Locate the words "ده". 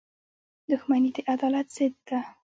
2.07-2.19